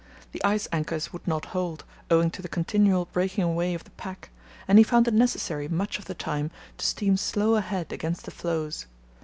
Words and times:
The 0.31 0.43
ice 0.43 0.67
anchors 0.71 1.13
would 1.13 1.27
not 1.27 1.45
hold, 1.53 1.83
owing 2.09 2.31
to 2.31 2.41
the 2.41 2.47
continual 2.47 3.05
breaking 3.13 3.43
away 3.43 3.75
of 3.75 3.83
the 3.83 3.91
pack, 3.91 4.31
and 4.67 4.79
he 4.79 4.83
found 4.83 5.07
it 5.07 5.13
necessary 5.13 5.67
much 5.67 5.99
of 5.99 6.05
the 6.05 6.15
time 6.15 6.49
to 6.79 6.85
steam 6.87 7.17
slow 7.17 7.53
ahead 7.53 7.93
against 7.93 8.25
the 8.25 8.31
floes. 8.31 8.87